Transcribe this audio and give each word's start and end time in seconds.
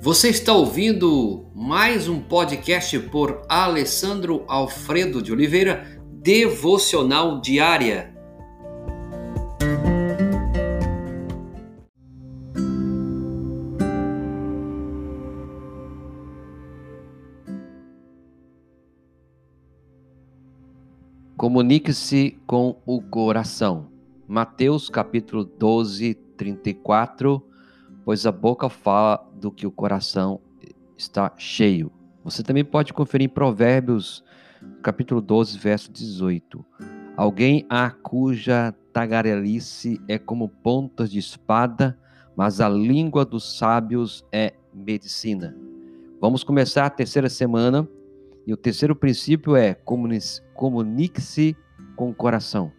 Você 0.00 0.28
está 0.28 0.52
ouvindo 0.52 1.50
mais 1.52 2.08
um 2.08 2.20
podcast 2.20 2.96
por 3.10 3.42
Alessandro 3.48 4.44
Alfredo 4.46 5.20
de 5.20 5.32
Oliveira, 5.32 6.00
Devocional 6.22 7.40
Diária. 7.40 8.14
Comunique-se 21.36 22.38
com 22.46 22.80
o 22.86 23.02
coração. 23.02 23.90
Mateus 24.28 24.88
capítulo 24.88 25.44
12, 25.44 26.14
34 26.36 27.47
pois 28.08 28.24
a 28.24 28.32
boca 28.32 28.70
fala 28.70 29.22
do 29.34 29.52
que 29.52 29.66
o 29.66 29.70
coração 29.70 30.40
está 30.96 31.30
cheio. 31.36 31.92
Você 32.24 32.42
também 32.42 32.64
pode 32.64 32.94
conferir 32.94 33.26
em 33.26 33.28
Provérbios, 33.28 34.24
capítulo 34.82 35.20
12, 35.20 35.58
verso 35.58 35.92
18. 35.92 36.64
Alguém 37.14 37.66
a 37.68 37.90
cuja 37.90 38.74
tagarelice 38.94 40.00
é 40.08 40.16
como 40.16 40.48
pontas 40.48 41.10
de 41.10 41.18
espada, 41.18 41.98
mas 42.34 42.62
a 42.62 42.68
língua 42.70 43.26
dos 43.26 43.58
sábios 43.58 44.24
é 44.32 44.54
medicina. 44.72 45.54
Vamos 46.18 46.42
começar 46.42 46.86
a 46.86 46.90
terceira 46.90 47.28
semana 47.28 47.86
e 48.46 48.54
o 48.54 48.56
terceiro 48.56 48.96
princípio 48.96 49.54
é 49.54 49.74
comunique-se 50.54 51.54
com 51.94 52.08
o 52.08 52.14
coração. 52.14 52.72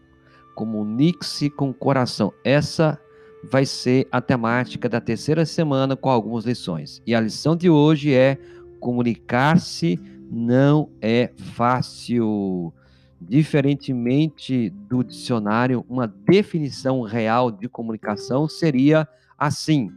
Comunique-se 0.55 1.51
com 1.51 1.69
o 1.69 1.73
coração. 1.75 2.33
Essa 2.43 2.99
vai 3.43 3.65
ser 3.65 4.07
a 4.11 4.21
temática 4.21 4.89
da 4.89 4.99
terceira 4.99 5.45
semana 5.45 5.95
com 5.95 6.09
algumas 6.09 6.45
lições. 6.45 7.01
E 7.05 7.15
a 7.15 7.21
lição 7.21 7.55
de 7.55 7.69
hoje 7.69 8.13
é 8.13 8.37
comunicar-se 8.79 9.99
não 10.29 10.89
é 11.01 11.31
fácil. 11.35 12.73
Diferentemente 13.21 14.69
do 14.69 15.03
dicionário, 15.03 15.85
uma 15.89 16.07
definição 16.07 17.01
real 17.01 17.51
de 17.51 17.67
comunicação 17.67 18.47
seria 18.47 19.05
assim: 19.37 19.91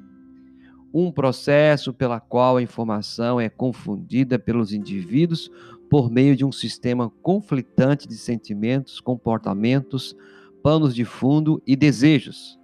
um 0.92 1.12
processo 1.12 1.92
pela 1.92 2.19
qual 2.19 2.56
a 2.56 2.62
informação 2.62 3.41
é 3.41 3.48
confundida 3.48 4.41
pelos 4.41 4.72
indivíduos 4.72 5.50
por 5.89 6.11
meio 6.11 6.34
de 6.34 6.45
um 6.45 6.50
sistema 6.50 7.11
conflitante 7.22 8.08
de 8.08 8.17
sentimentos, 8.17 8.98
comportamentos, 8.98 10.17
panos 10.62 10.95
de 10.95 11.05
fundo 11.05 11.62
e 11.67 11.77
desejos. 11.77 12.58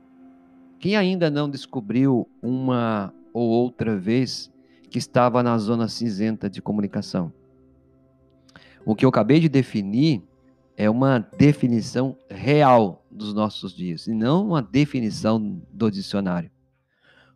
Quem 0.79 0.97
ainda 0.97 1.29
não 1.29 1.51
descobriu 1.51 2.29
uma 2.41 3.12
ou 3.33 3.48
outra 3.48 3.97
vez 3.97 4.51
que 4.91 4.98
estava 4.98 5.43
na 5.43 5.59
zona 5.59 5.89
cinzenta 5.89 6.48
de 6.48 6.62
comunicação? 6.62 7.33
O 8.87 8.95
que 8.95 9.05
eu 9.05 9.09
acabei 9.09 9.41
de 9.41 9.49
definir 9.49 10.23
é 10.77 10.89
uma 10.89 11.19
definição 11.37 12.17
real 12.31 13.05
dos 13.11 13.34
nossos 13.34 13.75
dias, 13.75 14.06
e 14.06 14.15
não 14.15 14.47
uma 14.47 14.62
definição 14.62 15.61
do 15.73 15.91
dicionário. 15.91 16.51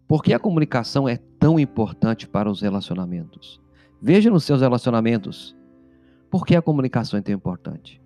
Por 0.07 0.23
que 0.23 0.33
a 0.33 0.39
comunicação 0.39 1.09
é 1.09 1.17
tão 1.17 1.59
importante 1.59 2.29
para 2.29 2.48
os 2.48 2.61
relacionamentos? 2.61 3.61
Veja 4.01 4.31
nos 4.31 4.45
seus 4.45 4.61
relacionamentos. 4.61 5.57
Por 6.31 6.47
que 6.47 6.55
a 6.55 6.63
comunicação 6.63 7.19
é 7.19 7.23
tão 7.23 7.35
importante? 7.35 8.01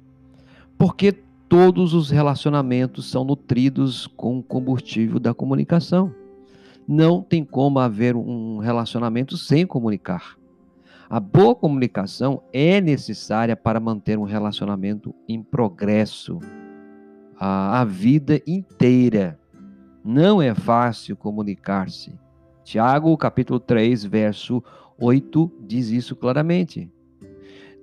Porque 0.79 1.13
todos 1.49 1.95
os 1.95 2.11
relacionamentos 2.11 3.11
são 3.11 3.25
nutridos 3.25 4.07
com 4.07 4.39
o 4.39 4.43
combustível 4.43 5.19
da 5.19 5.33
comunicação. 5.33 6.13
Não 6.87 7.23
tem 7.23 7.45
como 7.45 7.79
haver 7.79 8.15
um 8.17 8.59
relacionamento 8.59 9.37
sem 9.37 9.67
comunicar. 9.67 10.37
A 11.09 11.21
boa 11.21 11.55
comunicação 11.55 12.43
é 12.53 12.81
necessária 12.81 13.57
para 13.57 13.79
manter 13.79 14.19
um 14.19 14.25
relacionamento 14.25 15.15
em 15.29 15.41
progresso 15.43 16.41
a, 17.39 17.81
a 17.81 17.85
vida 17.85 18.41
inteira. 18.47 19.39
Não 20.05 20.43
é 20.43 20.55
fácil 20.55 21.17
comunicar-se. 21.17 22.15
Tiago, 22.65 23.17
capítulo 23.17 23.61
3, 23.61 24.05
verso 24.05 24.63
8, 24.99 25.53
diz 25.61 25.91
isso 25.91 26.17
claramente. 26.17 26.91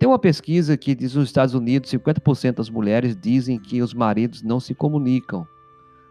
Tem 0.03 0.09
uma 0.09 0.19
pesquisa 0.19 0.75
que 0.75 0.94
diz 0.94 1.16
nos 1.16 1.30
Estados 1.30 1.56
Unidos, 1.56 1.90
50% 1.90 2.56
das 2.56 2.69
mulheres 2.69 3.16
dizem 3.16 3.58
que 3.58 3.81
os 3.81 3.94
maridos 3.94 4.44
não 4.44 4.59
se 4.59 4.75
comunicam. 4.75 5.47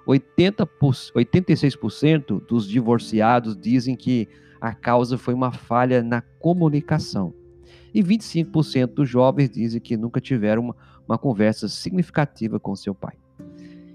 80 0.06 0.66
86% 1.14 2.46
dos 2.46 2.66
divorciados 2.66 3.54
dizem 3.54 3.94
que 3.94 4.26
a 4.58 4.74
causa 4.74 5.18
foi 5.18 5.34
uma 5.34 5.52
falha 5.52 6.02
na 6.02 6.22
comunicação. 6.22 7.34
E 7.92 8.02
25% 8.02 8.94
dos 8.94 9.10
jovens 9.10 9.50
dizem 9.50 9.78
que 9.78 9.94
nunca 9.94 10.22
tiveram 10.22 10.62
uma, 10.62 10.76
uma 11.06 11.18
conversa 11.18 11.68
significativa 11.68 12.58
com 12.58 12.74
seu 12.74 12.94
pai. 12.94 13.18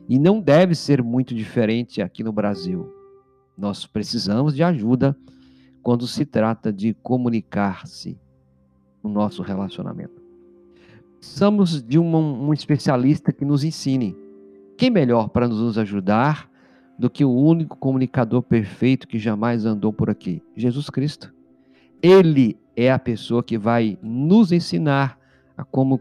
E 0.07 0.19
não 0.19 0.39
deve 0.39 0.75
ser 0.75 1.01
muito 1.01 1.33
diferente 1.33 2.03
aqui 2.03 2.23
no 2.23 2.31
Brasil. 2.31 2.87
Nós 3.57 3.87
precisamos 3.87 4.53
de 4.53 4.61
ajuda 4.61 5.17
quando 5.81 6.05
se 6.05 6.23
trata 6.23 6.71
de 6.71 6.93
comunicar-se 7.01 8.15
no 9.03 9.09
nosso 9.09 9.41
relacionamento. 9.41 10.21
Precisamos 11.19 11.81
de 11.81 11.97
uma, 11.97 12.19
um 12.19 12.53
especialista 12.53 13.31
que 13.31 13.43
nos 13.43 13.63
ensine. 13.63 14.15
Quem 14.77 14.89
melhor 14.89 15.29
para 15.29 15.47
nos 15.47 15.77
ajudar 15.77 16.49
do 16.97 17.09
que 17.09 17.25
o 17.25 17.31
único 17.31 17.77
comunicador 17.77 18.41
perfeito 18.41 19.07
que 19.07 19.19
jamais 19.19 19.65
andou 19.65 19.91
por 19.91 20.09
aqui? 20.09 20.41
Jesus 20.55 20.89
Cristo. 20.89 21.33
Ele 22.01 22.57
é 22.75 22.91
a 22.91 22.99
pessoa 22.99 23.43
que 23.43 23.57
vai 23.57 23.97
nos 24.01 24.51
ensinar 24.51 25.19
a 25.57 25.63
como, 25.63 25.99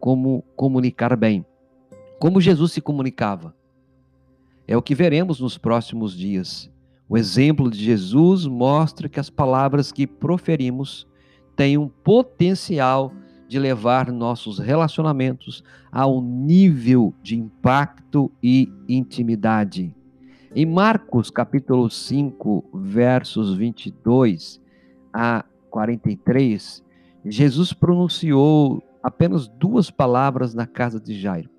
como 0.00 0.42
comunicar 0.56 1.14
bem. 1.16 1.44
Como 2.18 2.40
Jesus 2.40 2.72
se 2.72 2.80
comunicava. 2.80 3.54
É 4.66 4.76
o 4.76 4.82
que 4.82 4.94
veremos 4.94 5.40
nos 5.40 5.58
próximos 5.58 6.16
dias. 6.16 6.70
O 7.06 7.18
exemplo 7.18 7.70
de 7.70 7.78
Jesus 7.78 8.46
mostra 8.46 9.08
que 9.08 9.20
as 9.20 9.28
palavras 9.28 9.92
que 9.92 10.06
proferimos 10.06 11.06
tem 11.56 11.78
um 11.78 11.88
potencial 11.88 13.12
de 13.46 13.58
levar 13.58 14.10
nossos 14.10 14.58
relacionamentos 14.58 15.62
ao 15.92 16.20
nível 16.20 17.14
de 17.22 17.36
impacto 17.36 18.30
e 18.42 18.68
intimidade. 18.88 19.94
Em 20.54 20.66
Marcos 20.66 21.30
capítulo 21.30 21.90
5, 21.90 22.64
versos 22.74 23.54
22 23.54 24.60
a 25.12 25.44
43, 25.70 26.82
Jesus 27.24 27.72
pronunciou 27.72 28.82
apenas 29.02 29.48
duas 29.48 29.90
palavras 29.90 30.54
na 30.54 30.66
casa 30.66 31.00
de 31.00 31.18
Jairo. 31.18 31.50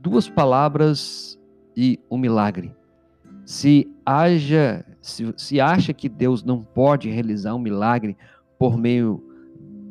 Duas 0.00 0.28
palavras 0.28 1.38
e 1.76 2.00
um 2.10 2.18
milagre. 2.18 2.74
Se 3.44 3.90
haja, 4.04 4.84
se, 5.00 5.32
se 5.36 5.60
acha 5.60 5.92
que 5.92 6.08
Deus 6.08 6.42
não 6.42 6.62
pode 6.62 7.08
realizar 7.10 7.54
um 7.54 7.58
milagre 7.58 8.16
por 8.58 8.76
meio 8.76 9.22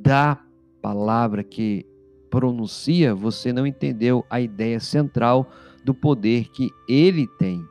da 0.02 0.40
palavra 0.82 1.44
que 1.44 1.86
pronuncia, 2.30 3.14
você 3.14 3.54
não 3.54 3.66
entendeu 3.66 4.26
a 4.30 4.42
ideia 4.42 4.80
central 4.80 5.50
do 5.84 5.94
poder 5.94 6.50
que 6.50 6.70
ele 6.90 7.28
tem. 7.38 7.64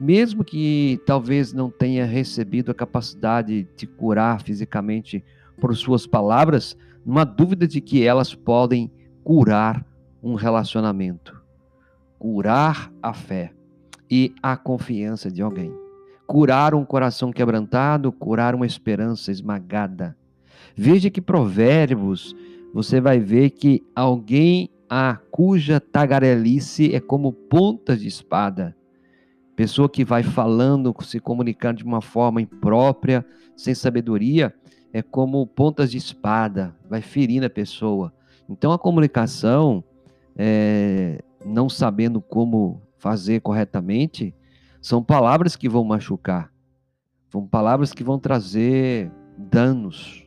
Mesmo 0.00 0.42
que 0.42 0.98
talvez 1.04 1.52
não 1.52 1.70
tenha 1.70 2.06
recebido 2.06 2.70
a 2.70 2.74
capacidade 2.74 3.68
de 3.76 3.86
curar 3.86 4.40
fisicamente 4.42 5.22
por 5.60 5.76
suas 5.76 6.06
palavras, 6.06 6.76
não 7.04 7.18
há 7.18 7.24
dúvida 7.24 7.68
de 7.68 7.80
que 7.80 8.02
elas 8.02 8.34
podem 8.34 8.90
curar 9.22 9.84
um 10.22 10.34
relacionamento, 10.34 11.38
curar 12.18 12.90
a 13.02 13.12
fé 13.12 13.52
e 14.10 14.34
a 14.42 14.56
confiança 14.56 15.30
de 15.30 15.42
alguém 15.42 15.89
curar 16.30 16.76
um 16.76 16.84
coração 16.84 17.32
quebrantado, 17.32 18.12
curar 18.12 18.54
uma 18.54 18.64
esperança 18.64 19.32
esmagada. 19.32 20.16
Veja 20.76 21.10
que 21.10 21.20
Provérbios, 21.20 22.36
você 22.72 23.00
vai 23.00 23.18
ver 23.18 23.50
que 23.50 23.82
alguém 23.96 24.70
a 24.88 25.18
cuja 25.32 25.80
tagarelice 25.80 26.94
é 26.94 27.00
como 27.00 27.32
pontas 27.32 28.00
de 28.00 28.06
espada. 28.06 28.76
Pessoa 29.56 29.88
que 29.88 30.04
vai 30.04 30.22
falando, 30.22 30.94
se 31.00 31.18
comunicando 31.18 31.78
de 31.78 31.84
uma 31.84 32.00
forma 32.00 32.40
imprópria, 32.40 33.26
sem 33.56 33.74
sabedoria, 33.74 34.54
é 34.92 35.02
como 35.02 35.44
pontas 35.44 35.90
de 35.90 35.96
espada, 35.96 36.76
vai 36.88 37.02
ferindo 37.02 37.46
a 37.46 37.50
pessoa. 37.50 38.14
Então 38.48 38.70
a 38.70 38.78
comunicação, 38.78 39.82
é, 40.36 41.24
não 41.44 41.68
sabendo 41.68 42.20
como 42.20 42.80
fazer 42.98 43.40
corretamente, 43.40 44.32
são 44.80 45.02
palavras 45.02 45.56
que 45.56 45.68
vão 45.68 45.84
machucar. 45.84 46.50
São 47.28 47.46
palavras 47.46 47.92
que 47.92 48.02
vão 48.02 48.18
trazer 48.18 49.10
danos, 49.36 50.26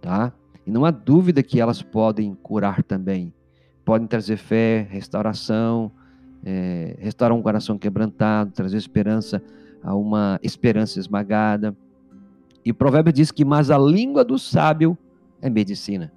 tá? 0.00 0.32
E 0.66 0.70
não 0.70 0.84
há 0.84 0.90
dúvida 0.90 1.42
que 1.42 1.60
elas 1.60 1.82
podem 1.82 2.34
curar 2.34 2.82
também. 2.82 3.32
Podem 3.84 4.06
trazer 4.06 4.36
fé, 4.36 4.86
restauração, 4.90 5.90
é, 6.44 6.96
restaurar 6.98 7.36
um 7.36 7.42
coração 7.42 7.78
quebrantado, 7.78 8.52
trazer 8.52 8.76
esperança 8.76 9.42
a 9.82 9.94
uma 9.94 10.38
esperança 10.42 10.98
esmagada. 10.98 11.76
E 12.64 12.70
o 12.70 12.74
provérbio 12.74 13.12
diz 13.12 13.30
que 13.30 13.44
mais 13.44 13.70
a 13.70 13.78
língua 13.78 14.24
do 14.24 14.38
sábio 14.38 14.96
é 15.40 15.50
medicina. 15.50 16.12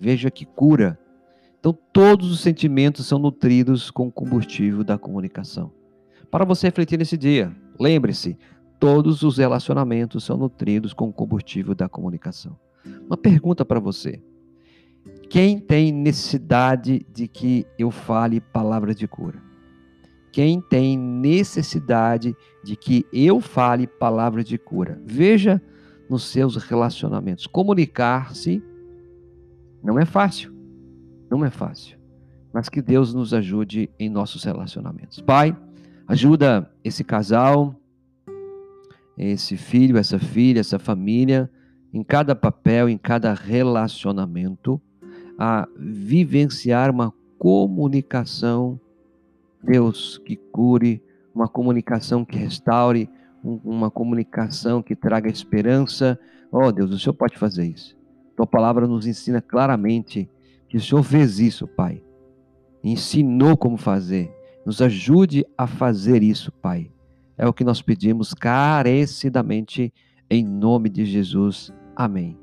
Veja 0.00 0.30
que 0.30 0.44
cura. 0.44 0.98
Então, 1.60 1.76
todos 1.92 2.30
os 2.30 2.40
sentimentos 2.40 3.06
são 3.06 3.18
nutridos 3.18 3.90
com 3.90 4.08
o 4.08 4.12
combustível 4.12 4.82
da 4.84 4.98
comunicação. 4.98 5.72
Para 6.34 6.44
você 6.44 6.66
refletir 6.66 6.98
nesse 6.98 7.16
dia, 7.16 7.54
lembre-se: 7.78 8.36
todos 8.80 9.22
os 9.22 9.38
relacionamentos 9.38 10.24
são 10.24 10.36
nutridos 10.36 10.92
com 10.92 11.08
o 11.08 11.12
combustível 11.12 11.76
da 11.76 11.88
comunicação. 11.88 12.58
Uma 13.06 13.16
pergunta 13.16 13.64
para 13.64 13.78
você: 13.78 14.20
quem 15.30 15.60
tem 15.60 15.92
necessidade 15.92 17.06
de 17.08 17.28
que 17.28 17.64
eu 17.78 17.88
fale 17.88 18.40
palavras 18.40 18.96
de 18.96 19.06
cura? 19.06 19.40
Quem 20.32 20.60
tem 20.60 20.98
necessidade 20.98 22.34
de 22.64 22.74
que 22.74 23.06
eu 23.12 23.40
fale 23.40 23.86
palavras 23.86 24.44
de 24.44 24.58
cura? 24.58 25.00
Veja 25.06 25.62
nos 26.10 26.24
seus 26.24 26.56
relacionamentos. 26.56 27.46
Comunicar-se 27.46 28.60
não 29.80 30.00
é 30.00 30.04
fácil. 30.04 30.52
Não 31.30 31.44
é 31.44 31.50
fácil. 31.50 31.96
Mas 32.52 32.68
que 32.68 32.82
Deus 32.82 33.14
nos 33.14 33.32
ajude 33.32 33.88
em 34.00 34.08
nossos 34.08 34.42
relacionamentos. 34.42 35.20
Pai, 35.20 35.56
ajuda 36.06 36.70
esse 36.82 37.02
casal, 37.02 37.74
esse 39.16 39.56
filho, 39.56 39.96
essa 39.96 40.18
filha, 40.18 40.60
essa 40.60 40.78
família, 40.78 41.50
em 41.92 42.02
cada 42.02 42.34
papel, 42.34 42.88
em 42.88 42.98
cada 42.98 43.32
relacionamento, 43.32 44.80
a 45.38 45.68
vivenciar 45.76 46.90
uma 46.90 47.12
comunicação, 47.38 48.80
Deus, 49.62 50.18
que 50.18 50.36
cure, 50.36 51.02
uma 51.34 51.48
comunicação 51.48 52.24
que 52.24 52.36
restaure, 52.36 53.08
uma 53.42 53.90
comunicação 53.90 54.82
que 54.82 54.96
traga 54.96 55.28
esperança. 55.28 56.18
Oh, 56.50 56.70
Deus, 56.72 56.90
o 56.90 56.98
Senhor 56.98 57.14
pode 57.14 57.36
fazer 57.36 57.66
isso. 57.66 57.96
Tua 58.36 58.46
palavra 58.46 58.86
nos 58.86 59.06
ensina 59.06 59.40
claramente 59.40 60.28
que 60.68 60.76
o 60.76 60.80
Senhor 60.80 61.02
fez 61.02 61.38
isso, 61.38 61.66
Pai. 61.66 62.02
Ensinou 62.82 63.56
como 63.56 63.76
fazer. 63.76 64.32
Nos 64.64 64.80
ajude 64.80 65.44
a 65.58 65.66
fazer 65.66 66.22
isso, 66.22 66.50
Pai. 66.50 66.90
É 67.36 67.46
o 67.46 67.52
que 67.52 67.64
nós 67.64 67.82
pedimos 67.82 68.32
carecidamente 68.32 69.92
em 70.30 70.44
nome 70.44 70.88
de 70.88 71.04
Jesus. 71.04 71.72
Amém. 71.94 72.38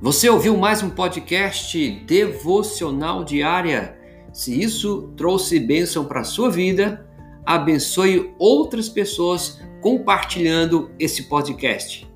Você 0.00 0.28
ouviu 0.28 0.56
mais 0.56 0.82
um 0.82 0.90
podcast 0.90 1.90
devocional 2.06 3.22
diária? 3.22 3.96
Se 4.32 4.60
isso 4.60 5.12
trouxe 5.16 5.60
bênção 5.60 6.06
para 6.06 6.22
a 6.22 6.24
sua 6.24 6.50
vida, 6.50 7.06
abençoe 7.46 8.34
outras 8.38 8.88
pessoas 8.88 9.60
compartilhando 9.80 10.90
esse 10.98 11.28
podcast. 11.28 12.11